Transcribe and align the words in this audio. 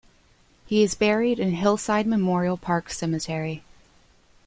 He 0.65 0.81
is 0.81 0.95
buried 0.95 1.37
in 1.39 1.51
Hillside 1.51 2.07
Memorial 2.07 2.57
Park 2.57 2.89
Cemetery. 2.89 3.63